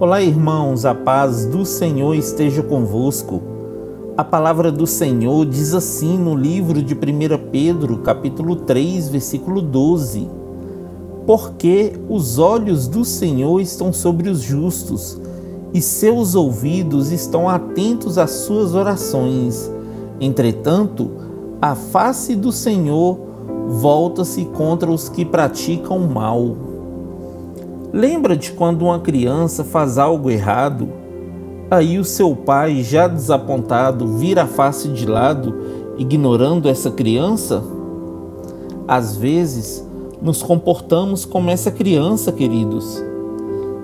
[0.00, 3.42] Olá, irmãos, a paz do Senhor esteja convosco.
[4.16, 6.98] A palavra do Senhor diz assim no livro de 1
[7.50, 10.28] Pedro, capítulo 3, versículo 12:
[11.26, 15.18] Porque os olhos do Senhor estão sobre os justos,
[15.74, 19.68] e seus ouvidos estão atentos às suas orações.
[20.20, 21.10] Entretanto,
[21.60, 23.18] a face do Senhor
[23.66, 26.67] volta-se contra os que praticam mal.
[27.92, 30.88] Lembra de quando uma criança faz algo errado?
[31.70, 35.54] Aí o seu pai, já desapontado, vira a face de lado,
[35.96, 37.62] ignorando essa criança?
[38.86, 39.86] Às vezes,
[40.20, 43.02] nos comportamos como essa criança, queridos.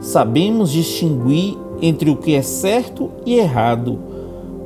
[0.00, 3.98] Sabemos distinguir entre o que é certo e errado,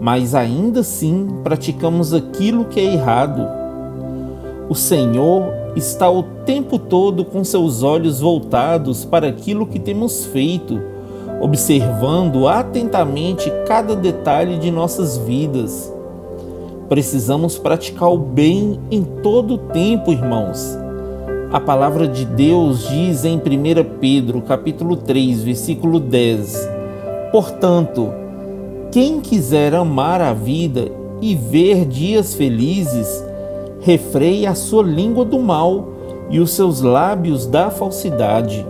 [0.00, 3.46] mas ainda assim praticamos aquilo que é errado.
[4.68, 10.80] O Senhor está o tempo todo com seus olhos voltados para aquilo que temos feito,
[11.40, 15.92] observando atentamente cada detalhe de nossas vidas.
[16.88, 20.78] Precisamos praticar o bem em todo o tempo, irmãos.
[21.52, 23.40] A palavra de Deus diz em 1
[24.00, 26.68] Pedro, capítulo 3, versículo 10:
[27.30, 28.12] Portanto,
[28.90, 30.90] quem quiser amar a vida
[31.20, 33.22] e ver dias felizes,
[33.86, 35.90] refreie a sua língua do mal
[36.28, 38.66] e os seus lábios da falsidade.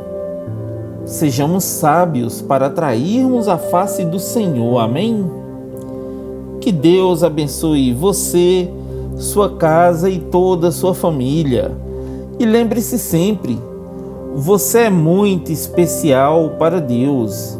[1.06, 4.78] Sejamos sábios para atrairmos a face do Senhor.
[4.78, 5.24] Amém?
[6.60, 8.70] Que Deus abençoe você,
[9.16, 11.72] sua casa e toda a sua família.
[12.38, 13.58] E lembre-se sempre,
[14.34, 17.58] você é muito especial para Deus.